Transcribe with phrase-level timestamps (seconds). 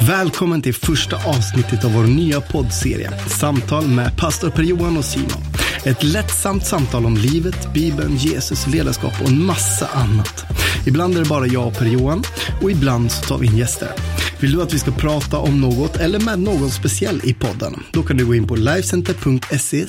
[0.00, 5.42] Välkommen till första avsnittet av vår nya poddserie Samtal med pastor Per-Johan och Simon.
[5.84, 10.44] Ett lättsamt samtal om livet, Bibeln, Jesus, ledarskap och en massa annat.
[10.86, 12.22] Ibland är det bara jag och Per-Johan
[12.62, 13.88] och ibland så tar vi in gäster.
[14.40, 17.82] Vill du att vi ska prata om något eller med någon speciell i podden?
[17.92, 19.86] Då kan du gå in på livecenter.se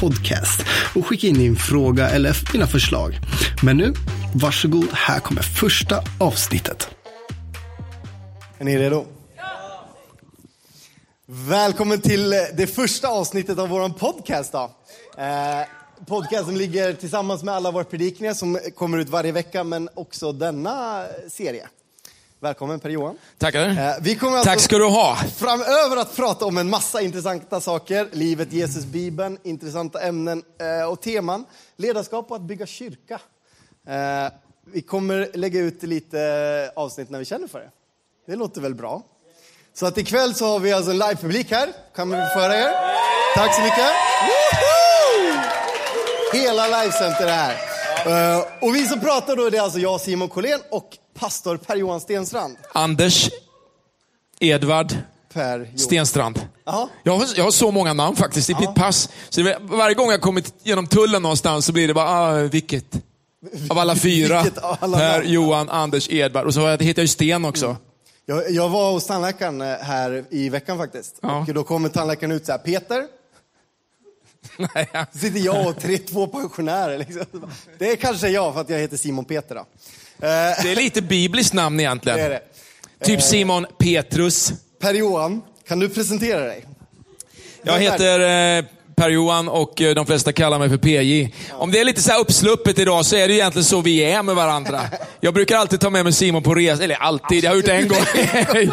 [0.00, 3.18] podcast och skicka in din fråga eller dina förslag.
[3.62, 3.94] Men nu,
[4.34, 6.88] varsågod, här kommer första avsnittet.
[8.58, 9.19] Är ni redo?
[11.32, 14.52] Välkommen till det första avsnittet av vår podcast.
[14.52, 14.70] Då.
[15.16, 15.66] Eh,
[16.06, 21.06] podcasten ligger tillsammans med alla våra predikningar som kommer ut varje vecka, men också denna
[21.28, 21.68] serie.
[22.40, 23.18] Välkommen Per-Johan.
[23.38, 23.68] Tackar.
[23.68, 25.16] Eh, vi kommer alltså Tack ska du ha.
[25.36, 28.08] framöver att prata om en massa intressanta saker.
[28.12, 31.44] Livet, Jesus, Bibeln, intressanta ämnen eh, och teman.
[31.76, 33.20] Ledarskap och att bygga kyrka.
[33.86, 34.32] Eh,
[34.64, 37.70] vi kommer lägga ut lite avsnitt när vi känner för det.
[38.26, 39.02] Det låter väl bra?
[39.74, 41.68] Så att ikväll så har vi alltså en livepublik här.
[41.96, 42.70] Kan vi föra er?
[43.34, 43.90] Tack så mycket.
[44.26, 44.70] Woho!
[46.32, 47.56] Hela livecenter är här.
[48.38, 52.00] Uh, och vi som pratar då är det alltså jag, Simon Collén och pastor Per-Johan
[52.00, 52.56] Stenstrand.
[52.72, 53.30] Anders
[54.40, 54.94] Edvard
[55.32, 55.72] Per.
[55.76, 56.46] Stenstrand.
[57.02, 59.08] Jag har, jag har så många namn faktiskt i mitt pass.
[59.28, 62.84] Så det, varje gång jag kommit genom tullen någonstans så blir det bara, ah, vilket?
[63.70, 64.42] Av alla fyra.
[64.42, 65.32] Vilket alla per, namn?
[65.32, 66.46] Johan, Anders, Edvard.
[66.46, 67.76] Och så heter jag ju Sten också.
[68.26, 71.18] Jag, jag var hos tandläkaren eh, här i veckan faktiskt.
[71.22, 71.38] Ja.
[71.48, 73.06] Och då kommer tandläkaren ut så här, Peter.
[74.74, 75.06] Nej, ja.
[75.12, 76.98] Sitter jag och tre, två pensionärer.
[76.98, 77.50] Liksom.
[77.78, 79.54] Det är kanske jag för att jag heter Simon Peter.
[79.54, 79.60] Då.
[79.60, 79.66] Eh,
[80.62, 82.18] Det är lite bibliskt namn egentligen.
[82.18, 83.06] det det.
[83.06, 84.52] Typ Simon Petrus.
[84.80, 86.66] Per-Johan, kan du presentera dig?
[87.62, 88.20] Jag heter
[88.58, 88.64] eh,
[89.04, 91.28] Per-Johan och eh, de flesta kallar mig för PJ.
[91.52, 94.22] Om det är lite så här uppsluppet idag så är det egentligen så vi är
[94.22, 94.80] med varandra.
[95.20, 97.74] Jag brukar alltid ta med mig Simon på resa, eller alltid, jag har gjort det
[97.74, 97.98] en gång.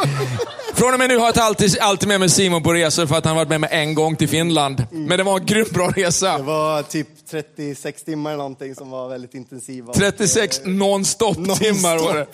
[0.74, 3.26] Från och med nu har jag alltid, alltid med mig Simon på resor för att
[3.26, 4.84] han varit med mig en gång till Finland.
[4.92, 6.38] Men det var en grymt bra Det resa.
[6.38, 9.94] var typ 36 timmar eller någonting som var väldigt intensiva.
[9.94, 11.60] 36 non-stop Non-stop.
[11.60, 12.26] timmar var det.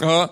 [0.00, 0.28] Ja.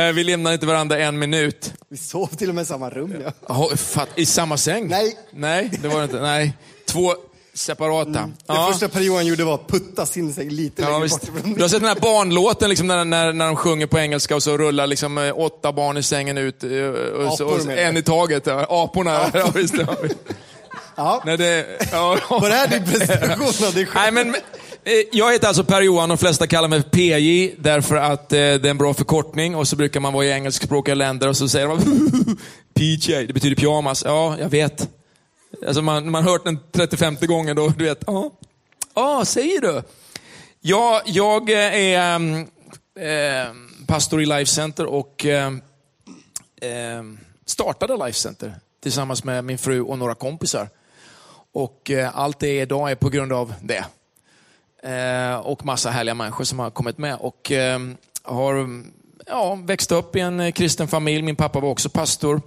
[0.00, 1.72] Eh, Vi lämnade inte varandra en minut.
[1.90, 3.14] Vi sov till och med i samma rum.
[3.48, 3.70] Ja.
[3.76, 4.88] Fatt- I samma säng?
[4.88, 5.16] Nej.
[5.30, 6.20] Nej, det var det inte.
[6.20, 6.47] Nej.
[6.88, 7.14] Två
[7.54, 8.10] separata.
[8.10, 8.68] Det Ja.
[8.72, 11.20] första Per-Johan gjorde var att putta sin säng lite Ja, längre visst.
[11.20, 13.98] bort ifrån Du har sett den här barnlåten liksom, när, när, när de sjunger på
[13.98, 16.64] engelska och så rullar liksom, eh, åtta barn i sängen ut.
[16.64, 17.80] eh, Och Apor och menar du?
[17.82, 18.46] en i taget.
[18.46, 18.66] Ja.
[18.84, 19.30] Aporna.
[19.34, 19.96] Ja, visst, ja.
[20.96, 21.22] Ja.
[21.26, 22.18] Nej, det, ja.
[22.30, 24.14] Var det här din presentation av dig själv?
[24.14, 24.34] Nej, men,
[24.84, 28.40] eh, jag heter alltså Per-Johan och de flesta kallar mig PJ därför att eh, det
[28.42, 31.68] är en bra förkortning och så brukar man vara i engelskspråkiga länder och så säger
[31.68, 31.78] man
[32.74, 34.02] PJ, det betyder pyjamas.
[34.06, 34.88] Ja, jag vet.
[35.66, 38.04] Alltså man, man har hört den 35 gången då, du vet.
[38.06, 38.30] Ja,
[38.94, 39.82] ah, säger du?
[40.60, 42.20] Ja, jag eh, är
[42.98, 43.46] äh,
[43.86, 45.52] pastor i Life Center och äh,
[47.46, 50.68] startade Life Center tillsammans med min fru och några kompisar.
[51.52, 53.84] Och äh, allt det är idag är på grund av det.
[55.42, 57.16] Och massa härliga människor som har kommit med.
[57.20, 57.80] Och eh,
[58.22, 58.82] har
[59.26, 61.22] ja, växt upp i en kristen familj.
[61.22, 62.42] Min pappa var också pastor.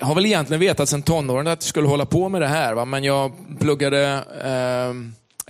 [0.00, 2.74] Jag har väl egentligen vetat sedan tonåren att jag skulle hålla på med det här.
[2.74, 2.84] Va?
[2.84, 4.94] Men jag pluggade eh,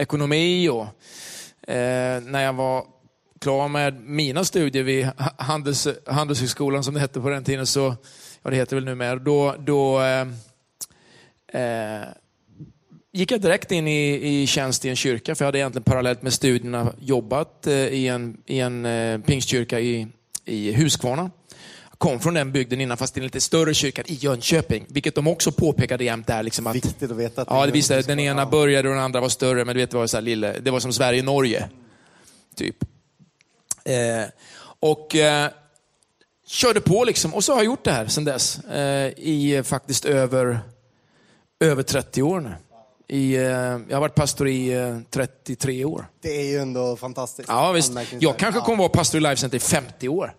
[0.02, 0.82] ekonomi och
[1.72, 2.84] eh, när jag var
[3.40, 7.96] klar med mina studier vid Handels, Handelshögskolan som det hette på den tiden, så,
[8.42, 10.26] ja det heter väl numera, då, då eh,
[11.62, 12.08] eh,
[13.12, 16.22] gick jag direkt in i, i tjänst i en kyrka, för jag hade egentligen parallellt
[16.22, 20.06] med studierna jobbat eh, i en, i en eh, pingstkyrka i,
[20.44, 21.30] i Huskvarna.
[22.00, 25.26] Kom från den bygden innan, fast i en lite större kyrka i Jönköping, vilket de
[25.26, 26.42] också påpekade jämt där.
[26.42, 28.06] Liksom att, Viktigt att veta att Ja, det jag.
[28.06, 30.22] Den ena började och den andra var större, men du vet, det var, så här
[30.22, 31.68] lille, det var som Sverige-Norge.
[32.54, 32.76] Typ.
[33.84, 34.24] Eh,
[34.80, 35.50] och eh,
[36.46, 37.34] körde på liksom.
[37.34, 38.58] Och så har jag gjort det här sedan dess.
[38.58, 40.60] Eh, I eh, faktiskt över,
[41.60, 42.54] över 30 år nu.
[43.08, 46.06] I, eh, jag har varit pastor i eh, 33 år.
[46.20, 47.48] Det är ju ändå fantastiskt.
[47.48, 47.92] Ja, visst.
[48.18, 50.34] Jag kanske kommer vara pastor i Life Center i 50 år.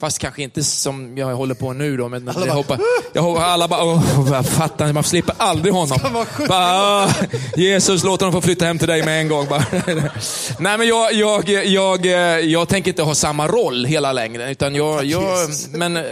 [0.00, 2.08] Fast kanske inte som jag håller på nu då.
[2.08, 2.80] Men Alla jag, bara, hoppas,
[3.12, 5.98] jag hoppas alla bara, åh, jag fattar, man slipper aldrig honom.
[5.98, 7.10] Ska vara 70 Bara, "Ah,
[7.56, 9.46] Jesus, låt honom få flytta hem till dig med en gång.
[9.48, 9.64] Bara.
[10.58, 12.06] Nej, men jag, jag, jag,
[12.44, 14.48] jag tänker inte ha samma roll hela längden.
[14.48, 16.04] Utan jag, jag, men, eh,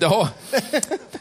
[0.00, 0.28] ja.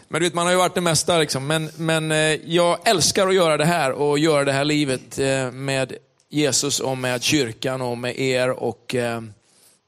[0.07, 1.17] men du vet, man har ju varit det mesta.
[1.17, 1.47] Liksom.
[1.47, 5.51] Men, men eh, jag älskar att göra det här och göra det här livet eh,
[5.51, 5.93] med
[6.29, 8.49] Jesus och med kyrkan och med er.
[8.49, 8.95] och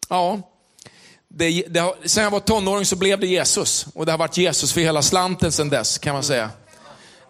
[0.10, 0.40] ja,
[1.34, 3.86] det, det sen jag var tonåring så blev det Jesus.
[3.94, 6.50] Och det har varit Jesus för hela slanten sen dess, kan man säga.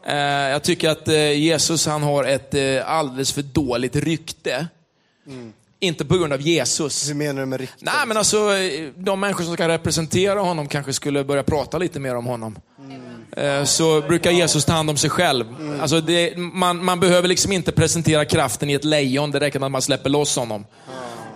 [0.07, 4.67] Eh, jag tycker att eh, Jesus han har ett eh, alldeles för dåligt rykte.
[5.79, 7.09] Inte på grund av Jesus.
[7.09, 7.75] Hur menar du med rykte?
[7.79, 8.49] Nej, men alltså,
[8.95, 12.55] de människor som ska representera honom kanske skulle börja prata lite mer om honom.
[13.37, 15.45] Eh, Så brukar Jesus ta hand om sig själv.
[15.81, 19.65] Alltså det, man, man behöver liksom inte presentera kraften i ett lejon, det räcker med
[19.65, 20.65] att man släpper loss honom.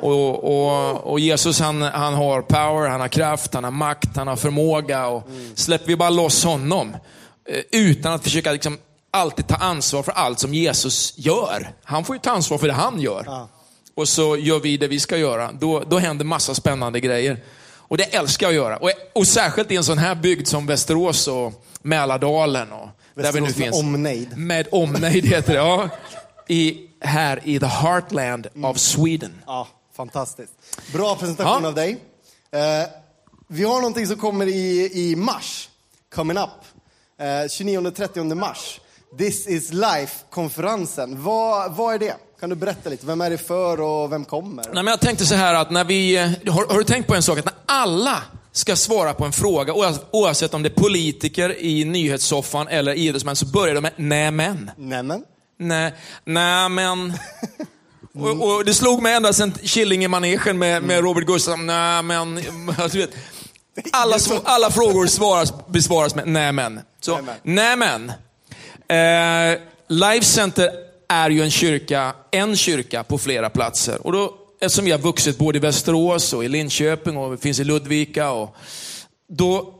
[0.05, 4.27] Och, och, och Jesus han, han har power, han har kraft, han har makt, han
[4.27, 5.07] har förmåga.
[5.07, 5.23] Och
[5.55, 6.95] Släpper vi bara loss honom,
[7.49, 8.77] eh, utan att försöka liksom
[9.11, 11.71] alltid ta ansvar för allt som Jesus gör.
[11.83, 13.47] Han får ju ta ansvar för det han gör.
[13.95, 15.51] Och så gör vi det vi ska göra.
[15.51, 17.37] Då, då händer massa spännande grejer.
[17.87, 18.77] Och det älskar jag att göra.
[18.77, 22.71] Och, och särskilt i en sån här bygd som Västerås och Mälardalen.
[22.71, 23.79] Och där vi nu Västerås med finns.
[23.79, 24.37] omnejd.
[24.37, 25.89] Med omnejd heter det, ja.
[26.47, 29.41] I, här i the heartland of Sweden.
[29.47, 30.51] Ja, fantastiskt.
[30.93, 31.67] Bra presentation Ja.
[31.67, 31.97] av dig.
[32.51, 32.89] Eh,
[33.47, 35.69] vi har någonting som kommer i, i mars,
[36.15, 36.49] coming up.
[37.19, 38.79] Eh, 29-30 mars.
[39.17, 41.23] This is life-konferensen.
[41.23, 42.15] Vad, vad är det?
[42.39, 43.05] Kan du berätta lite?
[43.05, 44.63] Vem är det för och vem kommer?
[44.63, 47.15] Nej, men jag tänkte så här att när vi, eh, har, har du tänkt på
[47.15, 47.39] en sak?
[47.39, 49.73] Att när alla ska svara på en fråga,
[50.11, 54.71] oavsett- om det är politiker i nyhetssoffan eller idrottsmän, så börjar de med nej men.
[54.77, 55.23] Nämen.
[55.59, 55.93] Nej,
[56.25, 56.69] nej
[58.15, 61.65] Och, och det slog mig ända sedan Killing i manegen med, med Robert Gustafsson.
[61.65, 62.35] Nej men.
[62.91, 63.09] Du vet,
[63.91, 66.79] alla, alla frågor svaras, besvaras med nej men.
[67.01, 68.11] Så, nej men.
[68.87, 70.69] Eh, Life Center
[71.09, 74.07] är ju en kyrka, en kyrka på flera platser.
[74.07, 77.63] Och då, eftersom vi har vuxit både i Västerås och i Linköping och finns i
[77.63, 78.31] Ludvika.
[78.31, 78.55] Och,
[79.27, 79.74] då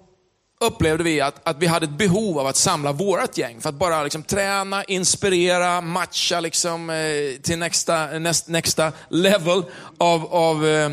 [0.59, 3.75] upplevde vi att, att vi hade ett behov av att samla vårt gäng för att
[3.75, 9.63] bara liksom, träna, inspirera, matcha liksom, eh, till nästa, näst, nästa level
[9.97, 10.91] av, av eh,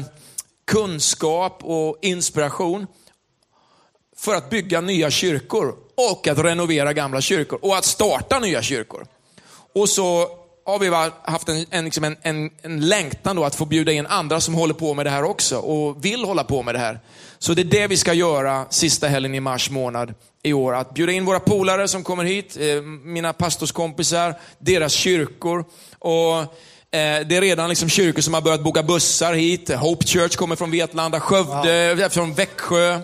[0.67, 2.87] kunskap och inspiration
[4.17, 5.75] för att bygga nya kyrkor
[6.11, 9.07] och att renovera gamla kyrkor och att starta nya kyrkor.
[9.75, 10.29] Och så
[10.65, 14.07] har vi haft en, en, liksom en, en, en längtan då att få bjuda in
[14.07, 17.01] andra som håller på med det här också och vill hålla på med det här.
[17.39, 20.75] Så det är det vi ska göra sista helgen i mars månad i år.
[20.75, 25.65] Att bjuda in våra polare som kommer hit, eh, mina pastorskompisar, deras kyrkor.
[25.99, 26.47] Och eh,
[27.27, 29.75] det är redan liksom kyrkor som har börjat boka bussar hit.
[29.75, 32.93] Hope Church kommer från Vetlanda, Skövde, från Växjö.
[32.95, 33.01] Eh,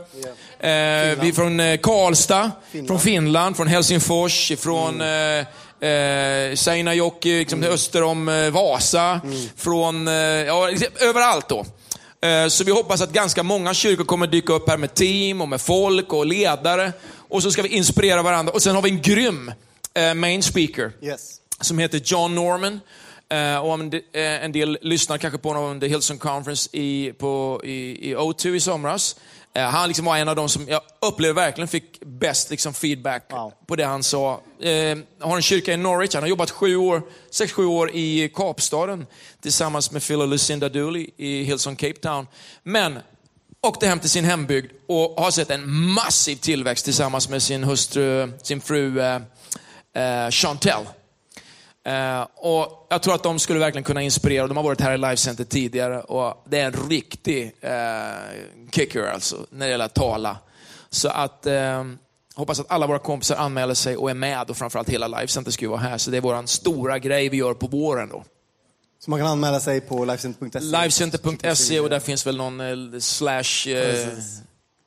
[1.21, 2.51] vi är från eh, Karlstad,
[2.87, 5.47] från Finland, från Helsingfors, från eh,
[5.81, 9.21] eh, Seinäjoki, liksom öster om eh, Vasa,
[9.57, 11.65] från eh, ja, liksom överallt då.
[12.29, 15.49] Eh, Så vi hoppas att ganska många kyrkor kommer dyka upp här med team och
[15.49, 16.93] med folk och ledare.
[17.29, 18.53] Och så ska vi inspirera varandra.
[18.53, 19.53] Och sen har vi en grym
[19.95, 21.35] eh, main speaker Yes.
[21.61, 22.81] som heter John Norman.
[23.31, 27.61] Eh, och de, eh, en del lyssnar kanske på honom under Hillsong Conference i, på,
[27.65, 29.17] i, i O2 i somras.
[29.55, 33.33] Eh, han liksom var en av de som jag upplever verkligen fick bäst liksom, feedback
[33.33, 33.53] Wow.
[33.67, 34.41] på det han sa.
[34.61, 38.29] Eh, har en kyrka i Norwich, han har jobbat sju år, sex, sju år i
[38.35, 39.07] Kapstaden
[39.43, 42.27] tillsammans med Phil och Lucinda Dooley i Hillsong Cape Town.
[42.63, 42.99] Men
[43.61, 48.33] åkte hem till sin hembygd och har sett en massiv tillväxt tillsammans med sin hustru,
[48.43, 49.21] sin fru eh,
[49.95, 50.85] eh, Chantel.
[51.87, 54.47] Eh, och jag tror att de skulle verkligen kunna inspirera.
[54.47, 57.73] De har varit här i Life Center tidigare och det är en riktig eh,
[58.71, 60.39] kicker alltså, när det gäller att tala.
[60.91, 61.85] Så att eh,
[62.35, 65.51] hoppas att alla våra kompisar anmäler sig och är med och framförallt hela Life Center
[65.51, 65.99] ska ju vara här.
[65.99, 68.25] Så det är vår stora grej vi gör på våren då.
[69.01, 70.61] Så man kan anmäla sig på livecenter.se.
[70.61, 74.09] Livecenter.se och där finns väl någon eh, slash eh.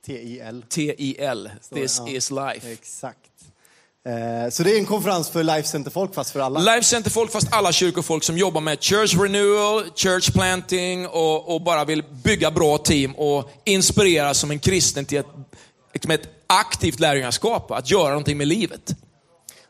[0.05, 0.63] TIL.
[0.69, 1.49] TIL.
[1.73, 2.09] This ja.
[2.09, 2.71] is life.
[2.71, 3.31] Exakt.
[4.05, 6.59] Eh, så det är en konferens för Lifecenter-folk fast för alla?
[6.59, 11.61] Life Center folk, fast alla kyrkofolk som jobbar med church renewal, church planting och, och
[11.61, 15.27] bara vill bygga bra team och inspirera som en kristen till ett,
[15.93, 18.95] liksom ett aktivt lärjungaskap, att göra någonting med livet.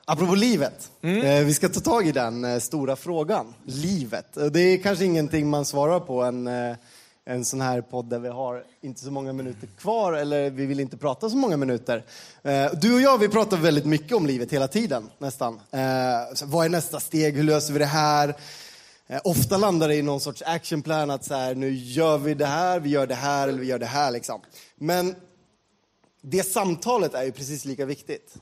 [0.06, 0.92] Apropå livet.
[1.02, 1.22] Mm.
[1.22, 3.54] Eh, vi ska ta tag i den eh, stora frågan.
[3.66, 4.38] Livet.
[4.52, 6.48] Det är kanske ingenting man svarar på en,
[7.26, 10.80] en sån här podd där vi har inte så många minuter kvar eller vi vill
[10.80, 12.04] inte prata så många minuter.
[12.44, 15.54] Eh, du och jag vi pratar väldigt mycket om livet hela tiden nästan.
[15.72, 15.80] Eh,
[16.44, 17.36] vad är nästa steg?
[17.36, 18.36] Hur löser vi det här?
[19.08, 22.46] Eh, ofta landar det i någon sorts actionplan att så här, nu gör vi det
[22.46, 24.42] här, vi gör det här eller vi gör det här liksom.
[24.76, 25.16] Men
[26.22, 28.36] det samtalet är ju precis lika viktigt.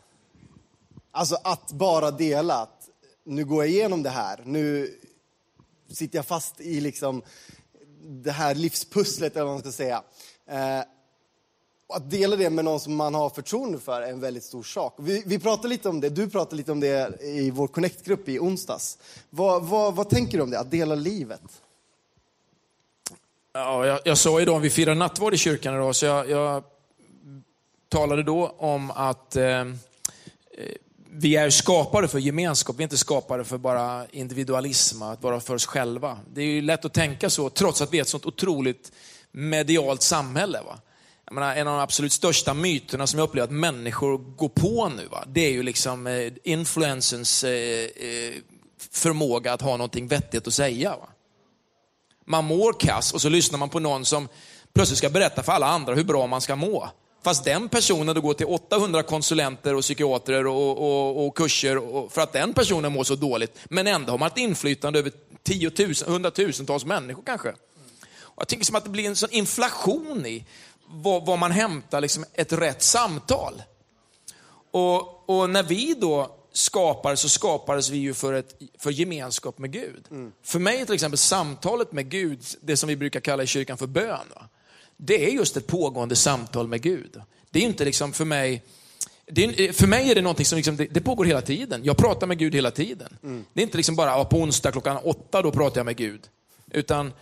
[1.11, 2.89] Alltså att bara dela att
[3.25, 4.95] nu går jag igenom det här, nu
[5.91, 7.21] sitter jag fast i liksom
[8.01, 10.03] det här livspusslet eller vad man ska säga.
[10.47, 10.83] Eh,
[11.93, 14.95] att dela det med någon som man har förtroende för är en väldigt stor sak.
[14.97, 18.39] Vi, vi pratade lite om det, du pratade lite om det i vår Connect-grupp i
[18.39, 18.97] onsdags.
[19.29, 21.61] Vad, vad, vad tänker du om det, att dela livet?
[23.53, 26.63] Ja, jag, jag sa idag, vi firar nattvard i kyrkan idag, så jag, jag
[27.89, 29.65] talade då om att eh, eh
[31.11, 35.55] vi är skapade för gemenskap, vi är inte skapade för bara individualism, att vara för
[35.55, 36.17] oss själva.
[36.33, 38.91] Det är ju lätt att tänka så, trots att vi är ett sånt otroligt
[39.31, 40.61] medialt samhälle.
[40.61, 40.79] Va?
[41.25, 44.89] Jag menar, en av de absolut största myterna som jag upplever att människor går på
[44.89, 45.23] nu, va?
[45.27, 48.33] det är ju liksom eh, influensens eh, eh,
[48.91, 50.89] förmåga att ha någonting vettigt att säga.
[50.89, 51.09] Va?
[52.25, 54.27] Man mår kass och så lyssnar man på någon som
[54.73, 56.89] plötsligt ska berätta för alla andra hur bra man ska må.
[57.21, 62.11] Fast den personen då går till 800 konsulenter och psykiatrer och, och, och kurser och,
[62.11, 63.57] för att den personen mår så dåligt.
[63.65, 65.11] Men ändå har man ett inflytande över
[66.05, 67.49] hundratusentals människor kanske.
[68.21, 70.45] Och jag tycker som att det blir en sån inflation i
[70.85, 73.61] var, var man hämtar liksom ett rätt samtal.
[74.71, 79.71] Och, och, när vi då skapades så skapades vi ju för, ett, för gemenskap med
[79.71, 80.05] Gud.
[80.11, 80.31] Mm.
[80.43, 83.87] För mig till exempel samtalet med Gud, det som vi brukar kalla i kyrkan för
[83.87, 84.27] bön.
[84.35, 84.49] Va?
[85.01, 87.21] Det är just ett pågående samtal med Gud.
[87.49, 88.63] Det är inte liksom för mig,
[89.25, 91.81] är, för mig är det någonting som liksom, det, det, pågår hela tiden.
[91.83, 93.17] Jag pratar med Gud hela tiden.
[93.23, 93.45] Mm.
[93.53, 96.21] Det är inte liksom bara på onsdag klockan åtta, då pratar jag med Gud.
[96.71, 97.13] Utan,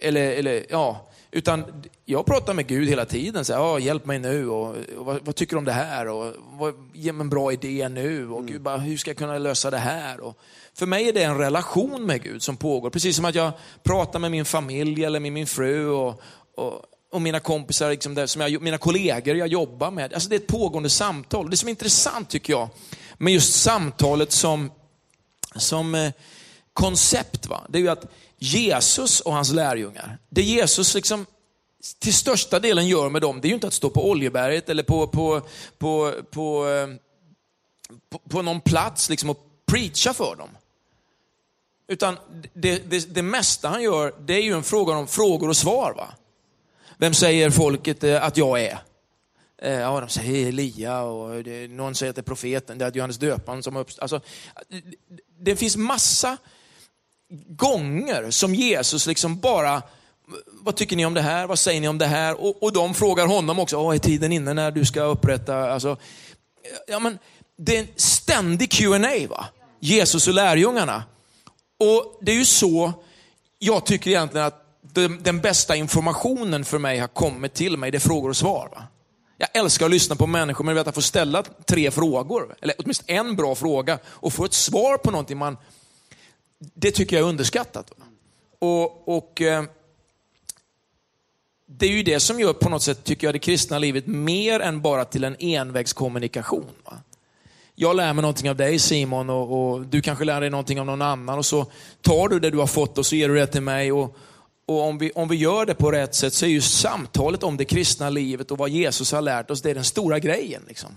[0.00, 3.44] eller, eller, ja, utan jag pratar med Gud hela tiden.
[3.44, 6.08] Så här, hjälp mig nu, och, och vad, vad, tycker du om det här?
[6.08, 8.30] Och, vad, ge mig en bra idé nu.
[8.30, 8.52] Och mm.
[8.52, 10.20] Gud, bara, hur ska jag kunna lösa det här?
[10.20, 10.38] Och,
[10.74, 12.90] för mig är det en relation med Gud som pågår.
[12.90, 13.52] Precis som att jag
[13.82, 15.88] pratar med min familj eller med min fru.
[15.88, 16.22] Och,
[16.54, 20.14] och och mina kompisar, liksom där, som jag, mina kollegor jag jobbar med.
[20.14, 21.50] Alltså det är ett pågående samtal.
[21.50, 22.68] Det som är intressant tycker jag,
[23.18, 24.70] med just samtalet som,
[25.56, 26.12] som eh,
[26.72, 27.60] koncept, va?
[27.68, 28.04] det är ju att
[28.38, 31.26] Jesus och hans lärjungar, det Jesus liksom
[31.98, 34.82] till största delen gör med dem, det är ju inte att stå på Oljeberget eller
[34.82, 35.40] på, på,
[35.78, 36.88] på, på, eh,
[38.10, 40.48] på, på någon plats liksom och preacha för dem.
[41.88, 42.16] Utan
[42.52, 45.94] det, det, det mesta han gör, det är ju en fråga om frågor och svar.
[45.96, 46.14] va?
[47.02, 48.78] Vem säger folket eh, att jag är?
[49.62, 52.92] Eh, ja, de säger Elia och eh, någon säger att det är profeten, det är
[52.92, 54.02] Johannes döparen som uppstått.
[54.02, 54.20] Alltså,
[55.38, 56.36] det finns massa
[57.48, 59.82] gånger som Jesus liksom bara,
[60.46, 61.46] vad tycker ni om det här?
[61.46, 62.40] Vad säger ni om det här?
[62.40, 65.96] Och, och de frågar honom också, är tiden inne när du ska upprätta, alltså,
[66.86, 67.18] ja men
[67.56, 69.46] det är en ständig Q&A va?
[69.80, 71.04] Jesus och lärjungarna.
[71.78, 72.92] Och det är ju så
[73.58, 74.61] jag tycker egentligen att
[75.22, 78.68] den bästa informationen för mig har kommit till mig, det är frågor och svar.
[78.72, 78.82] Va?
[79.36, 83.18] Jag älskar att lyssna på människor, men vet att få ställa tre frågor, eller åtminstone
[83.18, 85.56] en bra fråga, och få ett svar på någonting man...
[86.74, 87.92] Det tycker jag är underskattat.
[87.96, 88.04] Va?
[88.58, 89.64] Och, och eh,
[91.66, 94.60] Det är ju det som gör på något sätt, tycker jag, det kristna livet mer
[94.60, 96.70] än bara till en envägskommunikation.
[96.84, 96.98] Va?
[97.74, 100.86] jag lär mig någonting av dig Simon och, och, du kanske lär dig någonting av
[100.86, 101.66] någon annan och så
[102.00, 103.92] tar du det du har fått och så ger du det till mig.
[103.92, 104.16] Och,
[104.66, 107.56] och om vi, om vi gör det på rätt sätt så är ju samtalet om
[107.56, 110.62] det kristna livet och vad Jesus har lärt oss, det är den stora grejen.
[110.68, 110.90] Liksom.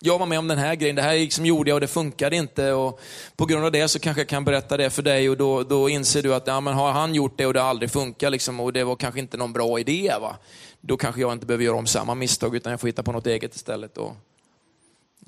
[0.00, 2.36] Jag var med om den här grejen, det här liksom gjorde jag och det funkade
[2.36, 2.72] inte.
[2.72, 3.00] Och
[3.36, 5.88] på grund av det så kanske jag kan berätta det för dig och då, då
[5.88, 8.60] inser du att ja, men har han gjort det och det har aldrig funkat liksom,
[8.60, 10.12] och det var kanske inte någon bra idé.
[10.20, 10.36] Va?
[10.80, 13.26] Då kanske jag inte behöver göra om samma misstag utan jag får hitta på något
[13.26, 13.98] eget istället.
[13.98, 14.12] Och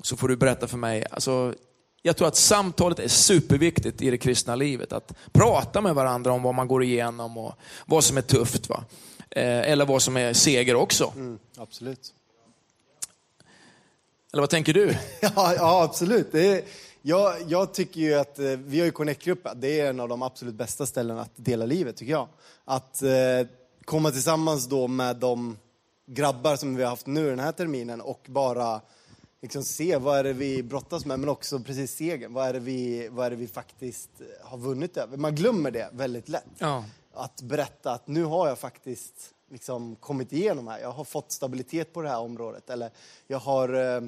[0.03, 1.05] så får du berätta för mig.
[1.11, 1.53] Alltså,
[2.01, 4.93] jag tror att samtalet är superviktigt i det kristna livet.
[4.93, 7.53] Att prata med varandra om vad man går igenom och
[7.85, 8.69] vad som är tufft.
[8.69, 8.83] Va?
[9.29, 11.13] Eh, eller vad som är seger också.
[11.15, 12.13] Mm, absolut.
[14.33, 14.95] Eller vad tänker du?
[15.21, 16.35] ja, ja, absolut.
[16.35, 16.61] Är,
[17.01, 20.21] jag, jag, tycker ju att, eh, vi har ju Connect-gruppen, det är en av de
[20.21, 22.27] absolut bästa ställena att dela livet tycker jag.
[22.65, 23.11] Att eh,
[23.85, 25.57] komma tillsammans då med de
[26.05, 28.81] grabbar som vi har haft nu den här terminen och bara
[29.41, 32.33] liksom se vad är det vi brottas med, men också precis segern.
[32.33, 34.09] Vad är det vi, vad är det vi faktiskt
[34.41, 35.17] har vunnit över?
[35.17, 36.45] Man glömmer det väldigt lätt.
[36.57, 36.85] Ja.
[37.13, 40.79] Att berätta att nu har jag faktiskt liksom kommit igenom här.
[40.79, 42.69] Jag har fått stabilitet på det här området.
[42.69, 42.91] Eller
[43.27, 44.01] jag har eh,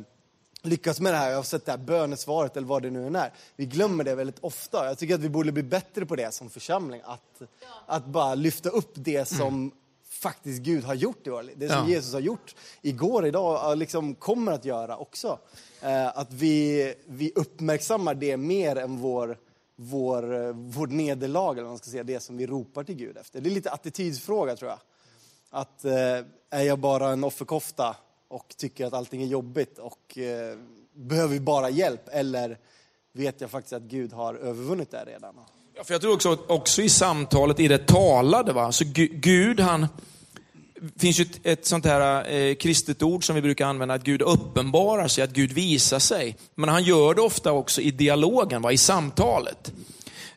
[0.62, 3.16] lyckats med det här, jag har sett det här bönesvaret eller vad det nu än
[3.16, 3.34] är.
[3.56, 4.86] Vi glömmer det väldigt ofta.
[4.86, 7.02] Jag tycker att vi borde bli bättre på det som församling.
[7.06, 7.42] Att,
[7.86, 9.72] att bara lyfta upp det som mm
[10.24, 11.56] faktiskt Gud har gjort i våra liv.
[11.58, 11.90] Det som ja.
[11.90, 15.40] Jesus har gjort igår, idag, liksom kommer att göra också.
[15.82, 19.38] Eh, att vi, vi uppmärksammar det mer än vår,
[19.76, 23.42] vår, vår nederlag, eller man ska säga, det som vi ropar till Gud efter.
[23.42, 24.80] Det är lite attitydsfråga tror jag.
[25.50, 25.94] Att eh,
[26.50, 27.96] är jag bara en offerkofta
[28.28, 30.58] och tycker att allting är jobbigt och eh,
[30.94, 32.10] behöver bara hjälp?
[32.12, 32.58] Eller
[33.14, 35.36] vet jag faktiskt att Gud har övervunnit det redan?
[35.76, 38.72] Ja, för jag tror också, också i samtalet, i det talade, va?
[38.72, 39.88] så Gud han,
[41.00, 44.22] finns ju ett, ett sånt här eh, kristet ord som vi brukar använda, att Gud
[44.22, 46.38] uppenbarar sig, att Gud visar sig.
[46.56, 48.72] Men han gör det ofta också i dialogen, va?
[48.72, 49.74] i samtalet.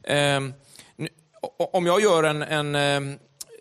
[0.02, 0.40] Eh,
[1.72, 3.10] om jag gör en, en, ehm,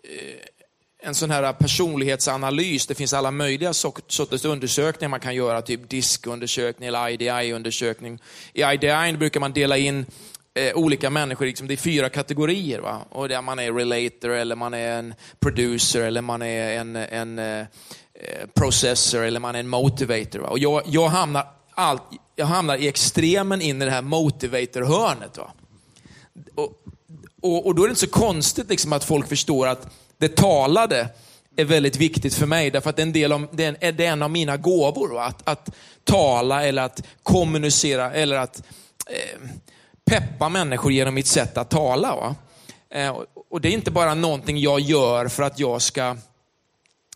[0.04, 2.86] eh, en sån här personlighetsanalys.
[2.86, 8.18] Det finns alla möjliga sorters undersökningar man kan göra, typ diskundersökning eller IDI-undersökning.
[8.52, 10.06] I IDI brukar man dela in
[10.56, 12.80] eh, olika människor, liksom, det är fyra kategorier.
[12.80, 13.00] Va?
[13.10, 17.38] Och där man är relator, eller man är en producer, eller man är en, en
[17.38, 20.38] eh, eh, processor, eller man är en motivator.
[20.38, 20.48] Va?
[20.48, 21.98] Och jag, jag, hamnar all,
[22.36, 25.38] jag hamnar i extremen in i det här motivator-hörnet.
[25.38, 25.52] Va?
[26.54, 26.72] Och,
[27.42, 31.08] och, och, då är det inte så konstigt liksom, att folk förstår att det talade
[31.56, 33.96] är väldigt viktigt för mig, därför att det är en, del av, det är en,
[33.96, 35.20] det är en av mina gåvor.
[35.20, 35.70] Att, att
[36.04, 38.62] tala eller att kommunicera eller att
[39.06, 39.48] eh,
[40.10, 42.16] peppa människor genom mitt sätt att tala.
[42.16, 42.34] Va?
[42.90, 46.16] Eh, och Det är inte bara någonting jag gör för att jag ska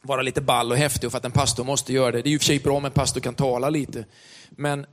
[0.02, 2.22] vara lite ball och häftig och för att en pastor måste göra det.
[2.22, 4.04] Det är ju för sig bra om en pastor kan tala lite.
[4.50, 4.86] Men,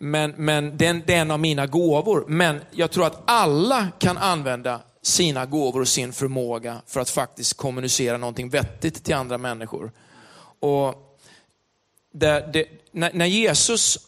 [0.00, 2.24] men, men det är en av mina gåvor.
[2.28, 7.56] Men jag tror att alla kan använda sina gåvor och sin förmåga för att faktiskt
[7.56, 9.92] kommunicera någonting vettigt till andra människor.
[10.60, 11.18] Och
[12.12, 13.98] det, det, när, när, Jesus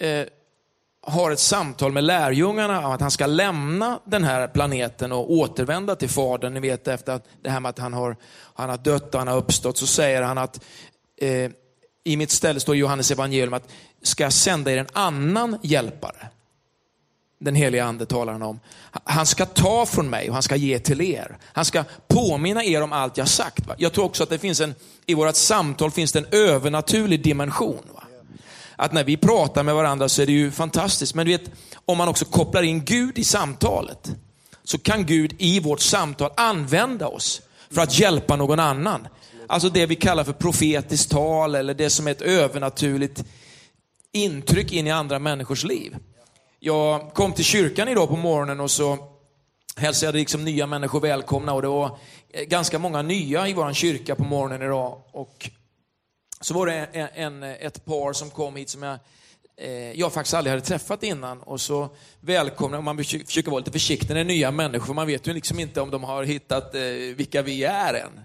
[0.00, 0.26] eh,
[1.02, 5.96] har ett samtal med lärjungarna om att han ska lämna den här planeten och återvända
[5.96, 6.54] till Fadern.
[6.54, 8.16] Ni vet efter att, det här med att han har,
[8.54, 10.64] han har dött och han har uppstått, så säger han att
[11.16, 11.50] eh,
[12.04, 13.68] i mitt ställe står i Johannes evangelium att
[14.02, 16.28] ska jag sända er en annan hjälpare
[17.40, 18.60] den heliga ande talar han om.
[19.04, 21.36] Han ska ta från mig och han ska ge till er.
[21.42, 23.66] Han ska påminna er om allt jag sagt.
[23.66, 23.74] Va?
[23.78, 24.74] Jag tror också att det finns en,
[25.06, 27.82] i vårt samtal finns det en övernaturlig dimension.
[27.94, 28.02] Va?
[28.80, 31.14] Att när vi pratar med varandra så är det ju fantastiskt.
[31.14, 31.50] Men du vet,
[31.84, 34.10] om man också kopplar in Gud i samtalet,
[34.64, 39.08] så kan Gud i vårt samtal använda oss för att hjälpa någon annan.
[39.46, 43.24] Alltså det vi kallar för profetiskt tal eller det som är ett övernaturligt
[44.12, 45.96] intryck in i andra människors liv.
[46.60, 48.98] Jag kom till kyrkan idag på morgonen och så
[49.76, 51.98] hälsade jag liksom nya människor välkomna och det var
[52.46, 55.02] ganska många nya i vår kyrka på morgonen idag.
[55.12, 55.50] Och
[56.40, 58.98] så var det en, en, ett par som kom hit som jag,
[59.56, 61.42] eh, jag faktiskt aldrig hade träffat innan.
[61.42, 61.88] Och så
[62.20, 65.58] välkomnade, man försöker vara lite försiktig när det är nya människor, man vet ju liksom
[65.58, 66.80] inte om de har hittat eh,
[67.16, 68.20] vilka vi är än.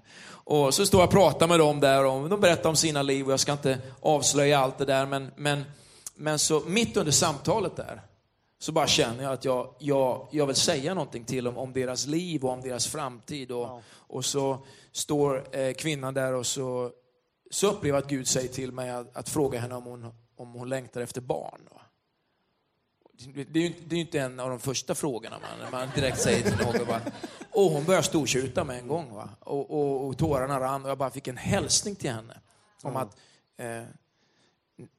[0.46, 3.26] Och så står jag och pratar med dem där och de berättar om sina liv
[3.26, 5.64] och jag ska inte avslöja allt det där, men, men,
[6.16, 8.02] men så mitt under samtalet där
[8.64, 12.08] så bara känner jag att jag, jag, jag vill säga någonting till dem om deras
[12.08, 13.52] liv och om deras framtid.
[13.52, 16.92] Och, och så står eh, kvinnan där och så,
[17.54, 20.54] så upplever jag att Gud säger till mig att, att fråga henne om hon, om
[20.54, 21.62] hon längtar efter barn.
[23.28, 26.52] Det är, ju, det är inte en av de första frågorna man, man direkt säger
[26.52, 26.88] till någon.
[26.88, 27.02] Bara,
[27.52, 29.14] och hon börjar stortjuta med en gång.
[29.14, 29.30] Va?
[29.40, 32.40] Och, och, och tårarna rann och jag bara fick en hälsning till henne.
[32.82, 33.18] Om att,
[33.58, 33.84] eh,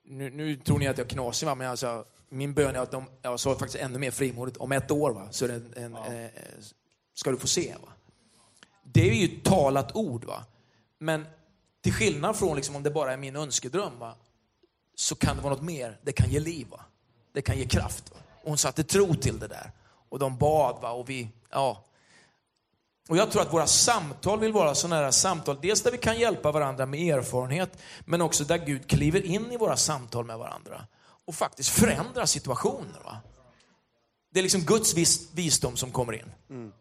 [0.05, 1.55] nu, nu tror ni att jag är knasig, va?
[1.55, 4.91] men alltså, min bön är att de, jag sa faktiskt ännu mer frimodigt, om ett
[4.91, 6.15] år va, så det en, ja.
[6.15, 6.31] eh,
[7.15, 7.75] ska du få se.
[7.83, 7.89] Va?
[8.83, 10.25] Det är ju ett talat ord.
[10.25, 10.45] Va?
[10.99, 11.27] Men
[11.85, 14.15] till skillnad från liksom, om det bara är min önskedröm, va?
[14.95, 15.99] så kan det vara något mer.
[16.03, 16.67] Det kan ge liv.
[16.71, 16.81] Va?
[17.33, 18.11] Det kan ge kraft.
[18.11, 18.17] Va?
[18.43, 19.73] Och hon satte tro till det där.
[20.09, 20.83] Och de bad.
[20.83, 20.91] Va?
[20.91, 21.85] Och vi, ja.
[23.09, 26.19] Och jag tror att våra samtal vill vara sådana här samtal, dels där vi kan
[26.19, 30.87] hjälpa varandra med erfarenhet, men också där Gud kliver in i våra samtal med varandra
[31.25, 33.01] och faktiskt förändrar situationer.
[33.05, 33.17] Va?
[34.33, 34.95] Det är liksom Guds
[35.33, 36.33] visdom som kommer in.
[36.51, 36.73] Mm.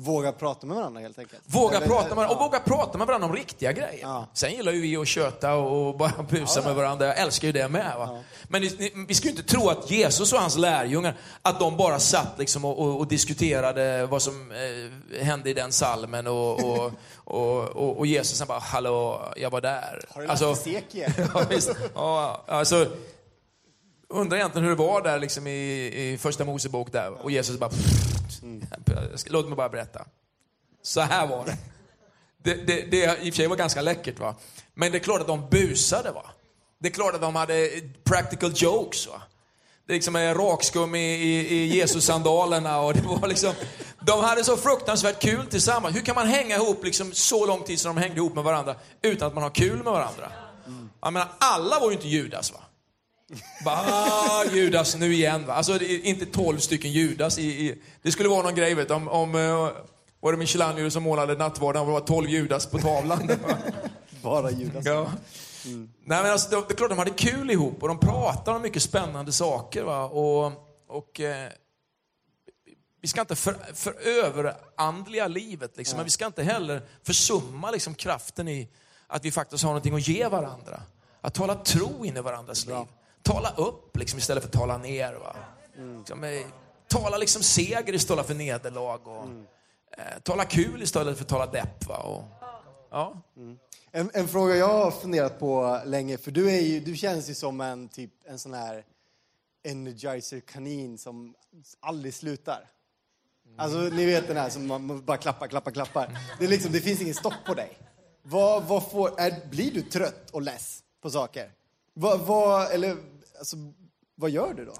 [0.00, 1.42] Våga prata med varandra helt enkelt.
[1.46, 4.00] Våga Eller, prata med varandra, och våga prata med varandra om riktiga grejer.
[4.02, 4.26] Ja.
[4.32, 7.06] Sen gillar ju vi att köta och bara busa ja, med varandra.
[7.06, 7.92] Jag älskar ju det med.
[7.98, 8.22] Va?
[8.48, 8.62] Men
[9.08, 12.64] vi ska ju inte tro att Jesus och hans lärjungar, att de bara satt liksom
[12.64, 16.92] och, och, och diskuterade vad som eh, hände i den salmen och, och,
[17.98, 20.04] och, Jesus sen bara, hallå, jag var där.
[20.08, 21.12] Har du läst alltså, Ezekiel?
[21.34, 21.70] ja, visst.
[21.94, 22.86] Ja, alltså,
[24.08, 27.24] undrar egentligen hur det var där liksom i, i första Mosebok där.
[27.24, 27.70] Och Jesus bara...
[28.42, 28.66] Mm.
[29.26, 30.06] Låt mig bara berätta.
[30.82, 31.56] Så här var det.
[32.42, 34.34] Det, det, det i och för sig var ganska läckert va.
[34.74, 36.24] Men det är klart att de busade va.
[36.78, 37.70] Det är klart att de hade
[38.04, 39.22] practical jokes va.
[39.86, 43.52] Det liksom är rakskum i, i, i Jesus-sandalerna och det var liksom...
[44.00, 45.96] De hade så fruktansvärt kul tillsammans.
[45.96, 48.74] Hur kan man hänga ihop liksom så lång tid som de hängde ihop med varandra
[49.02, 50.32] utan att man har kul med varandra?
[50.66, 50.90] Mm.
[51.00, 52.60] Jag menar, alla var ju inte Judas va.
[53.64, 55.46] Bara, Judas nu igen.
[55.46, 55.54] Va?
[55.54, 57.38] Alltså inte tolv stycken Judas.
[57.38, 59.70] I, i, det skulle vara någon grej, vet om, om uh,
[60.20, 63.30] var det Michelangelo som målade nattvarden och det var tolv Judas på tavlan.
[64.22, 64.86] Bara Judas.
[64.86, 65.10] Ja.
[65.64, 65.90] Mm.
[66.04, 68.62] Nej, men alltså, det, det är klart de hade kul ihop och de pratade om
[68.62, 69.82] mycket spännande saker.
[69.82, 70.04] Va?
[70.04, 70.52] Och,
[70.88, 71.48] och eh,
[73.00, 77.94] vi ska inte för, för överandliga livet, liksom, men vi ska inte heller försumma liksom,
[77.94, 78.68] kraften i
[79.06, 80.82] att vi faktiskt har någonting att ge varandra.
[81.20, 82.86] Att tala tro in i varandras liv
[83.22, 85.14] tala upp liksom, istället för att tala ner.
[85.14, 85.36] Va?
[85.76, 85.98] Mm.
[85.98, 86.46] Liksom, eh,
[86.88, 89.08] tala liksom seger istället för nederlag.
[89.08, 89.46] Och, mm.
[89.98, 91.88] eh, tala kul istället för att tala depp.
[91.88, 91.96] Va?
[91.96, 92.24] Och,
[92.90, 93.22] Ja.
[93.92, 97.34] En, en fråga jag har funderat på länge, för du, är ju, du känns ju
[97.34, 98.84] som en, typ, en sån här
[99.64, 101.34] energizer-kanin som
[101.80, 102.68] aldrig slutar.
[103.56, 106.18] Alltså, ni vet den här som man bara klappar, klappar, klappar.
[106.38, 107.78] Det, är liksom, det finns ingen stopp på dig.
[108.22, 111.52] Vad, vad får, är, blir du trött och less på saker?
[111.94, 112.96] Vad, vad, eller,
[113.38, 113.56] alltså,
[114.14, 114.74] vad gör du då?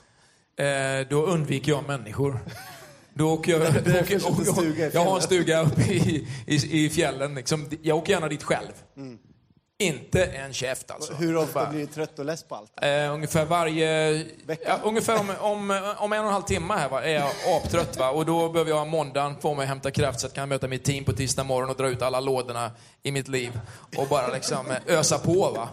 [0.64, 2.40] Eh, då undviker jag människor.
[3.14, 6.84] Då åker jag, då åker, en stuga i jag har en stuga uppe i, i,
[6.84, 7.34] i fjällen.
[7.34, 7.70] Liksom.
[7.82, 8.72] Jag åker gärna dit själv.
[9.78, 11.14] Inte en käft alltså.
[11.14, 12.72] Hur ofta blir du trött och less på allt?
[12.82, 14.12] Eh, ungefär varje...
[14.46, 14.62] Vecka?
[14.66, 17.98] Ja, ungefär om, om, om en och en halv timme här va, är jag aptrött.
[17.98, 18.10] Va?
[18.10, 20.68] Och då behöver jag måndagen få mig att hämta kraft så att jag kan möta
[20.68, 22.70] mitt team på tisdag morgon och dra ut alla lådorna
[23.02, 23.60] i mitt liv.
[23.96, 25.50] Och bara liksom eh, ösa på.
[25.50, 25.68] Va?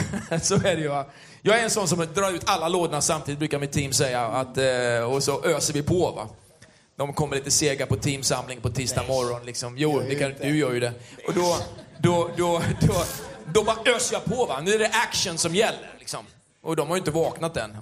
[0.42, 1.04] så är det ju.
[1.42, 4.26] Jag är en sån som drar ut alla lådorna samtidigt, brukar mitt team säga.
[4.26, 6.10] Att, eh, och så öser vi på.
[6.10, 6.28] Va?
[6.96, 9.44] De kommer lite sega på teamsamling på tisdag morgon.
[9.46, 9.78] Liksom.
[9.78, 10.92] Jo, det kan, du gör ju det.
[11.26, 11.56] Och då,
[11.98, 12.94] då, då, då,
[13.52, 14.44] då bara öser jag på.
[14.46, 14.60] Va?
[14.60, 15.94] Nu är det action som gäller.
[15.98, 16.24] Liksom.
[16.62, 17.76] Och de har ju inte vaknat än.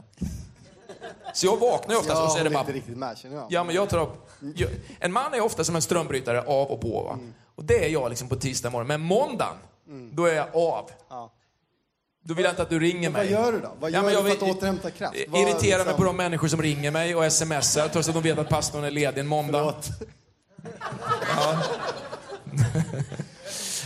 [1.35, 2.65] Så jag vaknar ju oftast och så är det bara...
[2.65, 3.47] riktigt med, känner jag.
[3.51, 4.29] Ja, men jag tar upp...
[4.55, 7.03] jag- En man är ofta som en strömbrytare, av och på.
[7.03, 7.19] Va?
[7.55, 8.87] Och det är jag liksom på tisdag morgon.
[8.87, 9.57] Men måndagen,
[10.13, 10.91] då är jag av.
[11.11, 11.33] Ja.
[12.27, 13.33] Då vill jag inte att du ringer mig.
[13.33, 13.73] vad gör du då?
[13.81, 15.17] Vad Ja, gör men du jag för att återhämta kraft?
[15.29, 18.23] Vad, Irriterar mig liksom- på de människor som ringer mig och smsar trots att de
[18.23, 19.59] vet att pastorn är ledig en måndag.
[19.59, 19.89] Förlåt.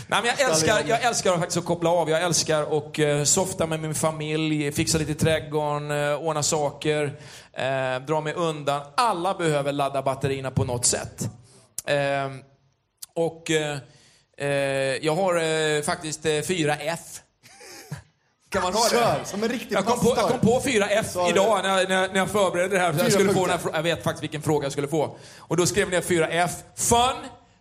[0.07, 2.09] Nej, men jag, älskar, jag älskar faktiskt att koppla av.
[2.09, 7.19] Jag älskar att uh, softa med min familj, fixa lite i trädgården, uh, ordna saker,
[7.53, 8.81] eh, dra mig undan.
[8.97, 11.29] Alla behöver ladda batterierna på något sätt.
[11.85, 12.29] Eh,
[13.15, 13.77] och eh,
[14.37, 14.47] eh,
[15.05, 16.99] jag har eh, faktiskt eh, fyra F.
[18.51, 18.89] Kan man ha det?
[18.89, 21.59] Kör, som en riktig Jag kom, på, jag kom på fyra F Sa du- idag
[21.63, 22.95] när, jag- när, när jag förberedde det här.
[22.99, 25.15] Jag, skulle få den här, jag vet faktiskt vilken fråga jag skulle få.
[25.37, 26.51] Och då skrev jag ner fyra F.
[26.75, 27.15] Fun,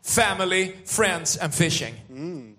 [0.07, 2.05] family, friends and fishing.
[2.09, 2.55] Mm.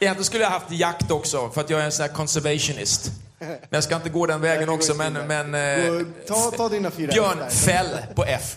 [0.00, 3.10] Egentligen skulle jag haft jakt också, för att jag är en sån här conservationist.
[3.38, 5.12] Men jag ska inte gå den vägen också, men...
[5.12, 7.50] men eh, ta- ta dina fyra Björn.
[7.50, 8.56] Fäll på F.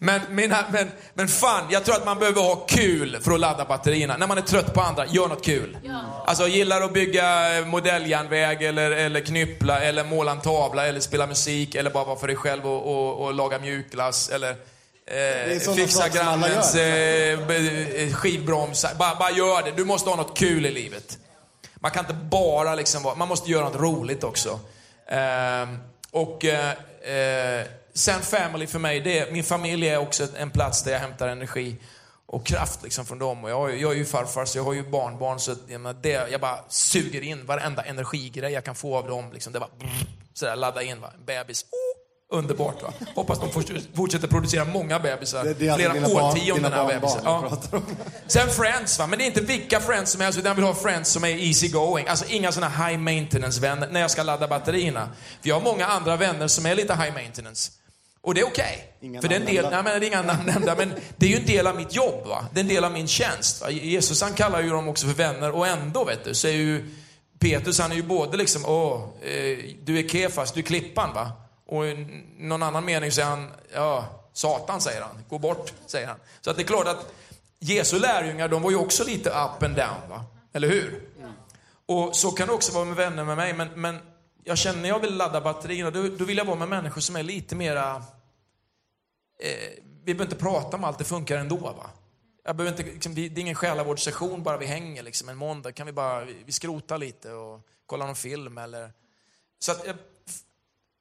[0.00, 3.64] Men, mina, men, men fan, jag tror att man behöver ha kul för att ladda
[3.64, 4.16] batterierna.
[4.16, 5.78] När man är trött på andra, gör något kul.
[6.26, 11.74] Alltså gillar att bygga modelljärnväg eller, eller knyppla eller måla en tavla eller spela musik
[11.74, 16.74] eller bara vara för dig själv och, och, och laga mjukglass eller eh, fixa grannens
[16.74, 17.50] gör.
[17.50, 18.90] eh, eh, skivbromsar.
[18.98, 19.70] Bara, bara gör det.
[19.76, 21.18] Du måste ha något kul i livet.
[21.74, 24.60] Man kan inte bara liksom vara, man måste göra något roligt också.
[25.10, 25.78] Ehm,
[26.10, 26.70] och eh,
[27.02, 27.66] eh,
[27.98, 31.28] sen family för mig, det är, min familj är också en plats där jag hämtar
[31.28, 31.76] energi
[32.26, 33.44] och kraft liksom från dem.
[33.44, 36.40] Och jag, jag är ju farfar så jag har ju barnbarn så jag, det, jag
[36.40, 39.32] bara suger in varenda energigrej jag kan få av dem.
[39.32, 39.52] Liksom.
[39.52, 39.70] Det bara
[40.34, 41.12] sådär, ladda in va.
[41.26, 41.62] Bebis.
[41.64, 42.92] Oh, underbart va.
[43.14, 45.44] Hoppas de forts- fortsätter producera många bebisar.
[45.44, 47.20] Det- det alltså flera årtionden här bebisar.
[47.24, 47.58] Ja.
[48.26, 50.74] Sen friends va, men det är inte vilka friends som helst utan jag vill ha
[50.74, 52.06] friends som är easy going.
[52.08, 55.08] Alltså inga såna high maintenance vänner när jag ska ladda batterierna.
[55.42, 57.72] För jag har många andra vänner som är lite high maintenance.
[58.20, 58.94] Och det är okej.
[59.00, 61.30] Inga För det är del, nej men det är inga namn nämnda, men det är
[61.30, 62.46] ju en del av mitt jobb va.
[62.52, 63.70] Det är en del av min tjänst va?
[63.70, 66.90] Jesus han kallar ju dem också för vänner och ändå vet du, så är ju
[67.38, 71.32] Petrus han är ju både liksom, åh, eh, du är Kefas, du är klippan va.
[71.66, 72.06] Och i
[72.38, 76.16] någon annan mening säger han, ja, Satan säger han, gå bort, säger han.
[76.40, 77.12] Så att det är klart att
[77.58, 80.24] Jesu lärjungar, de var ju också lite up and down va.
[80.52, 81.00] Eller hur?
[81.86, 83.98] Och så kan det också vara med vänner med mig, men, men
[84.44, 87.16] jag känner när jag vill ladda batterierna, då, då vill jag vara med människor som
[87.16, 87.96] är lite mera
[89.40, 91.56] eh, vi behöver inte prata om allt, det funkar ändå.
[91.56, 91.90] Va?
[92.44, 95.72] Jag behöver inte, liksom, vi- det är ingen själavårdssession bara vi hänger liksom, en måndag.
[95.72, 98.92] kan vi bara vi, vi skrotar lite och kolla någon film eller...
[99.58, 99.94] Så att, eh,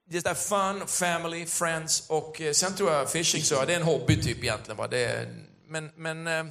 [0.10, 3.78] det är där fun, family, friends och eh, sen tror jag fishing så, det är
[3.80, 4.78] en hobby typ egentligen.
[4.78, 4.88] Va?
[4.88, 5.36] Det är,
[5.68, 6.46] men men eh,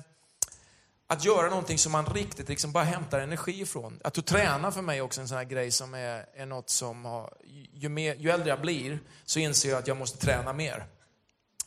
[1.07, 4.01] att göra någonting som man riktigt liksom bara hämtar energi ifrån.
[4.05, 6.71] Att du träna för mig är också en sån här grej som är, är något
[6.71, 7.35] som har,
[7.73, 10.87] ju, mer, ju äldre jag blir så inser jag att jag måste träna mer.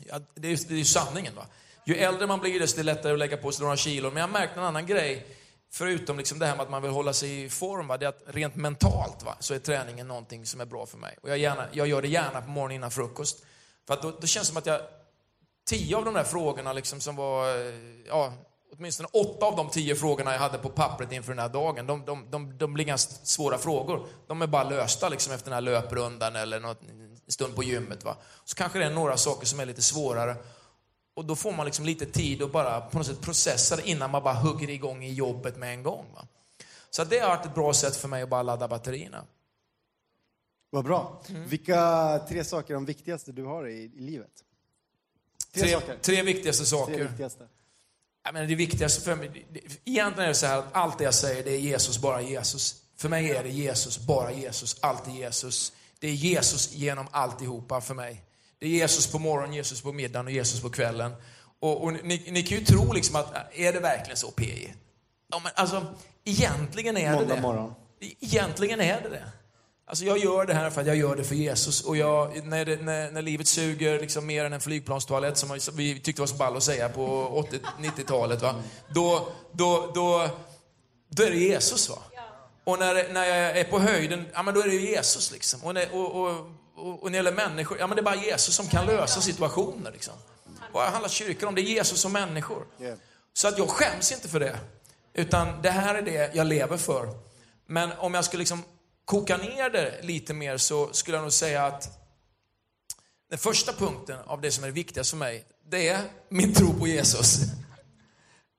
[0.06, 1.36] Ja, det, är, ju- det är ju sanningen.
[1.36, 1.46] Va?
[1.86, 4.14] Ju äldre man blir desto lättare att lägga på sig några kilon.
[4.14, 5.36] Men jag märkte en annan grej,
[5.72, 7.98] förutom liksom det här med att man vill hålla sig i form, va?
[7.98, 9.36] det är att rent mentalt va?
[9.40, 11.18] så är träningen någonting som är bra för mig.
[11.22, 13.46] Och jag, gärna, jag gör det gärna på morgonen innan frukost.
[13.88, 14.82] För att då, då känns det som att jag,
[15.70, 17.74] tio av de där frågorna liksom som var, eh,
[18.08, 18.34] ja,
[18.72, 22.06] åtminstone åtta av de tio frågorna jag hade på pappret inför den här dagen, de,
[22.06, 24.08] de, de, de blir ganska svåra frågor.
[24.28, 28.04] De är bara lösta liksom efter den här löprundan eller något, en stund på gymmet.
[28.04, 28.18] Va?
[28.46, 30.36] Så kanske det är några saker som är lite svårare.
[31.14, 34.12] Och då får man liksom lite tid att bara på något sätt processa det innan
[34.12, 36.06] man bara hugger igång i jobbet med en gång.
[36.16, 36.28] Va?
[36.90, 39.26] Så det har varit ett bra sätt för mig att bara ladda batterierna.
[40.70, 41.22] Vad bra.
[41.30, 41.48] Mm.
[41.48, 44.32] Vilka tre saker är de viktigaste du har i, i livet?
[45.54, 45.98] Tre, Tre, saker.
[46.02, 47.04] tre viktigaste Tre saker.
[47.08, 47.48] viktigaste.
[48.30, 49.46] Jag menar, det viktigaste för mig,
[49.86, 52.76] egentligen är det så här att allt det jag säger, det är Jesus, bara Jesus.
[52.98, 55.74] För mig är det Jesus, bara Jesus, alltid Jesus.
[56.00, 58.24] Det är Jesus genom alltihopa för mig.
[58.60, 61.12] Det är Jesus på morgonen, Jesus på middagen och Jesus på kvällen.
[61.60, 64.74] Och, och ni, ni, kan ju tro liksom att, är det verkligen så PJ?
[65.32, 67.42] Ja, men alltså, egentligen är Måndag det det.
[67.42, 67.74] morgon.
[68.00, 69.32] Egentligen är det det.
[69.90, 71.82] Alltså jag gör det här för att jag gör det för Jesus.
[71.82, 76.00] Och jag, när, det, när, när livet suger liksom mer än en flygplanstoalett, som vi
[76.00, 77.46] tyckte var så ball att säga på
[77.80, 78.56] 80-90-talet, va?
[78.90, 80.30] Då, då, då,
[81.10, 81.90] då är det Jesus.
[81.90, 81.98] va?
[82.64, 85.64] Och när, när jag är på höjden, ja men då är det Jesus liksom.
[85.64, 88.56] Och, när, och, och, och, när det gäller människor, ja men det är bara Jesus
[88.56, 90.14] som kan lösa situationer liksom.
[90.74, 91.56] Vad handlar kyrkan om?
[91.56, 92.66] Det är Jesus och människor.
[93.34, 94.60] Så att jag skäms inte för det.
[95.14, 97.10] Utan det här är det jag lever för.
[97.66, 98.64] Men om jag skulle liksom
[99.10, 102.00] koka ner det lite mer så skulle jag nog säga att
[103.30, 106.74] den första punkten av det som är det viktigaste för mig, det är min tro
[106.74, 107.40] på Jesus.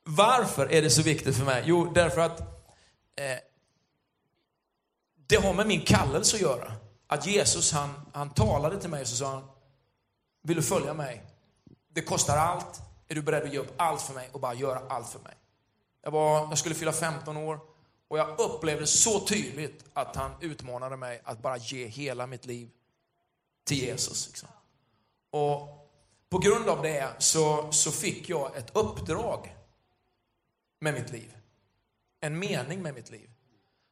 [0.04, 1.62] Varför är det så viktigt för mig?
[1.66, 2.40] Jo, därför att
[3.16, 3.38] eh,
[5.26, 6.72] det har med min kallelse att göra.
[7.06, 9.44] Att Jesus, han, han talade till mig och så sa han,
[10.42, 11.22] vill du följa mig?
[11.92, 12.80] Det kostar allt.
[13.08, 15.34] Är du beredd att ge upp allt för mig och bara göra allt för mig?
[16.02, 17.69] Jag, var, jag skulle fylla 15 år
[18.10, 22.70] och jag upplevde så tydligt att han utmanade mig att bara ge hela mitt liv
[23.64, 24.28] till Jesus.
[24.28, 24.48] Liksom.
[25.30, 25.88] Och
[26.28, 29.56] på grund av det så, så fick jag ett uppdrag
[30.80, 31.36] med mitt liv.
[32.20, 33.30] En mening med mitt liv.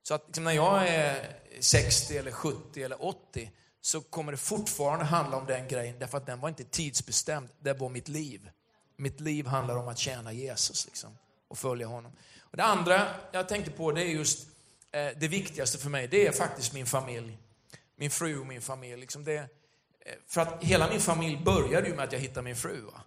[0.02, 3.50] Så att liksom, när jag är 60 eller 70 eller 80
[3.80, 7.48] så kommer det fortfarande handla om den grejen därför att den var inte tidsbestämd.
[7.60, 8.50] Det var mitt liv.
[8.96, 12.12] Mitt liv handlar om att tjäna Jesus liksom, och följa honom.
[12.50, 14.48] Och det andra jag tänkte på det är just
[14.92, 16.08] eh, det viktigaste för mig.
[16.08, 17.38] Det är faktiskt min familj.
[17.96, 19.00] Min fru och min familj.
[19.00, 19.46] Liksom det, eh,
[20.26, 22.80] för att hela min familj började ju med att jag hittade min fru.
[22.80, 23.00] Va?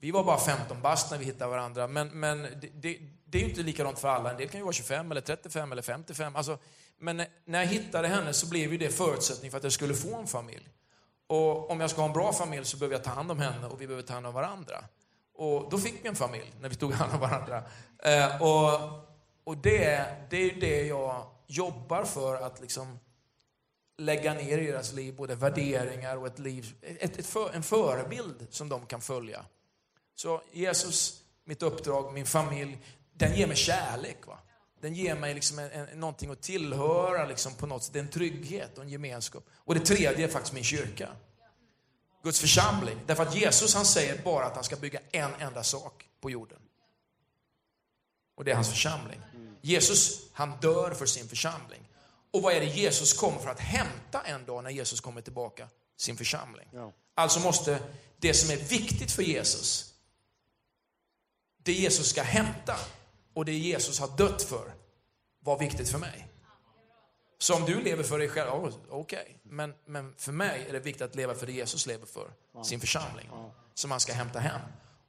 [0.00, 3.42] Vi var bara 15 bast när vi hittade varandra, men, men det, det, det är
[3.42, 4.30] ju inte likadant för alla.
[4.30, 6.36] En del kan ju vara 25 eller 35 eller 55.
[6.36, 6.58] Alltså,
[6.98, 10.16] men när jag hittade henne så blev ju det förutsättning för att jag skulle få
[10.16, 10.68] en familj.
[11.26, 13.66] Och om jag ska ha en bra familj så behöver jag ta hand om henne
[13.66, 14.84] och vi behöver ta hand om varandra.
[15.40, 17.62] Och då fick vi en familj när vi tog hand om varandra.
[17.98, 19.00] Eh, och
[19.44, 22.98] och det, det är ju det jag jobbar för att liksom
[23.98, 28.46] lägga ner i deras liv, både värderingar och ett liv, ett, ett för, en förebild
[28.50, 29.44] som de kan följa.
[30.14, 32.78] Så Jesus, mitt uppdrag, min familj,
[33.12, 34.26] den ger mig kärlek.
[34.26, 34.38] Va?
[34.80, 38.78] Den ger mig liksom en, en, någonting att tillhöra liksom på något sätt, en trygghet
[38.78, 39.44] och en gemenskap.
[39.56, 41.08] Och det tredje är faktiskt min kyrka.
[42.22, 42.98] Guds församling.
[43.06, 46.58] Därför att Jesus han säger bara att han ska bygga en enda sak på jorden.
[48.34, 49.20] Och det är hans församling.
[49.60, 51.80] Jesus, han dör för sin församling.
[52.30, 55.68] Och vad är det Jesus kommer för att hämta en dag när Jesus kommer tillbaka?
[55.96, 56.68] Sin församling.
[56.72, 56.92] Ja.
[57.14, 57.80] Alltså måste
[58.18, 59.94] det som är viktigt för Jesus,
[61.62, 62.76] det Jesus ska hämta
[63.34, 64.72] och det Jesus har dött för,
[65.40, 66.29] vara viktigt för mig.
[67.42, 69.20] Så om du lever för dig själv, oh, okej.
[69.20, 69.34] Okay.
[69.42, 72.30] Men, men för mig är det viktigt att leva för det Jesus lever för,
[72.64, 73.30] sin församling.
[73.74, 74.60] Som han ska hämta hem.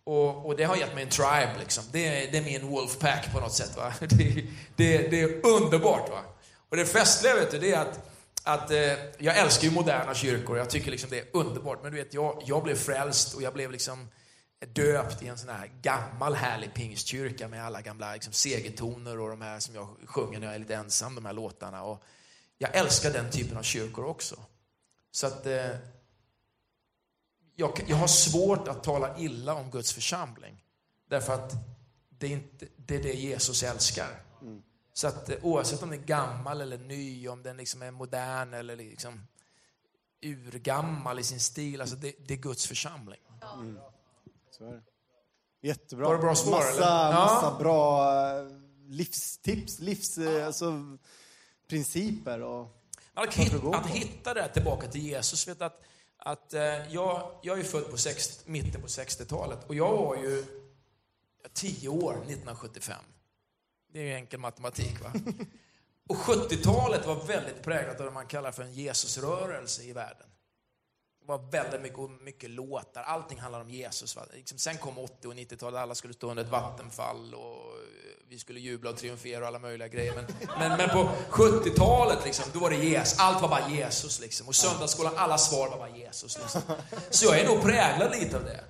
[0.04, 1.84] Och, och, det har gett mig en tribe, liksom.
[1.92, 3.78] det, är, det är min wolfpack på något sätt.
[3.78, 3.94] Va?
[4.00, 6.10] Det, det, det är underbart.
[6.10, 6.22] Va?
[6.70, 8.00] Och det festliga vet du, det är att,
[8.44, 11.84] att eh, jag älskar ju moderna kyrkor, jag tycker liksom det är underbart.
[11.84, 14.08] Men du vet, jag, jag blev frälst och jag blev liksom
[14.68, 19.42] döpt i en sån här gammal härlig pingstkyrka med alla gamla liksom, segertoner och de
[19.42, 21.84] här som jag sjunger när jag är lite ensam, de här låtarna.
[21.84, 22.04] Och
[22.62, 24.36] jag älskar den typen av kyrkor också.
[25.12, 25.70] Så att eh,
[27.56, 30.64] jag, jag har svårt att tala illa om Guds församling.
[31.10, 31.54] Därför att
[32.10, 34.24] det är, inte, det, är det Jesus älskar.
[34.42, 34.62] Mm.
[34.94, 38.54] Så att eh, oavsett om den är gammal eller ny, om den liksom är modern
[38.54, 39.28] eller liksom
[40.22, 43.22] urgammal i sin stil, alltså det, det är Guds församling.
[43.54, 43.78] Mm.
[44.52, 44.84] Så är det.
[45.68, 46.08] Jättebra.
[46.08, 46.52] Var det bra svar?
[46.52, 47.14] Massa, eller?
[47.14, 48.46] massa bra eh,
[48.88, 50.46] livstips, livs, ja.
[50.46, 50.98] alltså,
[51.72, 52.78] principer och...
[53.14, 55.48] Att hitta, att hitta det tillbaka till Jesus.
[55.48, 55.84] Vet att
[56.24, 60.46] att eh, jag, jag är född på 60, mitten på 60-talet och jag var ju
[61.54, 63.04] 10 år 1975.
[63.94, 65.14] Det är ju enkel matematik va?
[66.10, 70.28] Och 70-talet var väldigt präglat av det man kallar för en Jesusrörelse i världen.
[71.22, 74.16] Det var väldigt mycket, mycket låtar, allting handlade om Jesus.
[74.16, 74.26] Va?
[74.34, 77.62] Liksom, sen kom 80 och 90-talet, alla skulle stå under ett vattenfall och
[78.32, 80.14] vi skulle jubla och triumfera och alla möjliga grejer.
[80.16, 80.26] Men,
[80.60, 83.20] men, men på 70-talet, liksom, då var det Jesus.
[83.20, 84.20] Allt var bara Jesus.
[84.20, 84.48] Liksom.
[84.48, 86.38] Och söndagsskolan, alla svar var bara Jesus.
[86.38, 86.62] Liksom.
[87.10, 88.64] Så jag är nog präglad lite av det.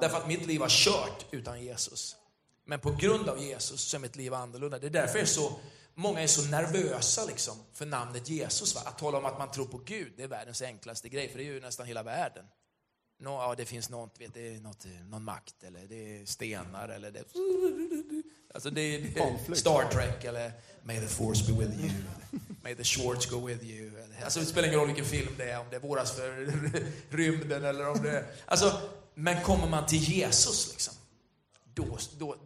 [0.00, 2.16] Därför att mitt liv var kört utan Jesus.
[2.66, 4.78] Men på grund av Jesus så är mitt liv annorlunda.
[4.78, 5.52] Det är därför är så,
[5.94, 8.74] många är så nervösa liksom, för namnet Jesus.
[8.74, 8.80] Va?
[8.84, 11.44] Att tala om att man tror på Gud, det är världens enklaste grej, för det
[11.44, 12.44] är ju nästan hela världen.
[13.18, 16.88] nå, ja, det finns något, vet, det är något, någon makt eller det är stenar
[16.88, 17.24] eller det...
[18.54, 19.00] Alltså det är,
[19.48, 21.92] det Star Trek eller May the force be with you.
[22.62, 23.90] May the shorts go with you.
[24.24, 26.52] Alltså det spelar ingen roll vilken film det är, om det är våras för
[27.16, 28.26] rymden eller om det är...
[28.46, 28.80] Alltså,
[29.14, 30.94] men kommer man till Jesus liksom,
[31.74, 32.36] då, då,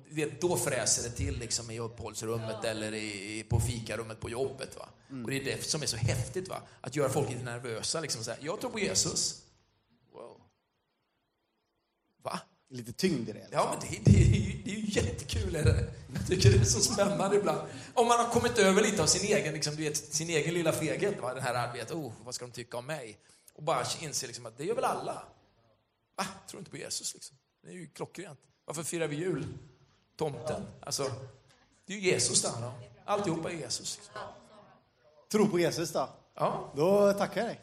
[0.40, 2.68] då fräser det till liksom i uppehållsrummet ja.
[2.68, 4.76] eller i, på fikarummet på jobbet.
[4.76, 4.88] Va?
[5.10, 5.24] Mm.
[5.24, 6.62] Och det är det som är så häftigt, va?
[6.80, 8.00] att göra folk lite nervösa.
[8.00, 9.42] Liksom, så här, jag tror på Jesus.
[10.12, 10.40] Wow.
[12.22, 12.40] Va?
[12.70, 13.48] Lite tyngd i det.
[13.50, 15.56] Ja, men det, det, är ju, det är ju jättekul.
[15.56, 15.92] Är det?
[16.14, 17.68] Jag tycker det är så spännande ibland.
[17.94, 20.72] Om man har kommit över lite av sin egen, liksom, du vet, sin egen lilla
[20.72, 21.34] feghet, va?
[21.34, 23.18] den här arbetet, oh, vad ska de tycka om mig?
[23.54, 25.22] Och bara inse liksom, att det gör väl alla.
[26.16, 26.26] Va?
[26.48, 27.36] Tror inte på Jesus liksom.
[27.62, 28.40] Det är ju klockrent.
[28.64, 29.46] Varför firar vi jul?
[30.16, 30.66] Tomten.
[30.80, 31.10] Alltså,
[31.86, 32.74] det är ju Jesus handlar om.
[33.04, 34.00] Alltihopa är Jesus.
[35.32, 36.08] Tro på Jesus då.
[36.34, 36.72] Ja.
[36.76, 37.60] Då tackar jag dig.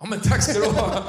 [0.00, 1.04] Ja, men tack ska du ha.